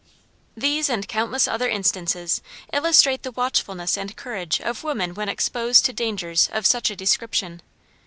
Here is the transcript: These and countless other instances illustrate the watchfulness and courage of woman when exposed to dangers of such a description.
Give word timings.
These 0.57 0.89
and 0.89 1.07
countless 1.07 1.47
other 1.47 1.69
instances 1.69 2.41
illustrate 2.73 3.21
the 3.21 3.33
watchfulness 3.33 3.99
and 3.99 4.15
courage 4.15 4.59
of 4.59 4.83
woman 4.83 5.13
when 5.13 5.29
exposed 5.29 5.85
to 5.85 5.93
dangers 5.93 6.49
of 6.51 6.65
such 6.65 6.89
a 6.89 6.95
description. 6.95 7.61